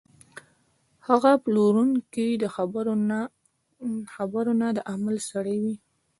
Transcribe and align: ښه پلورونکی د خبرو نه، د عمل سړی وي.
ښه 1.03 1.31
پلورونکی 1.43 2.29
د 2.43 2.45
خبرو 4.15 4.53
نه، 4.61 4.67
د 4.77 4.79
عمل 4.91 5.15
سړی 5.29 5.57
وي. 5.63 5.75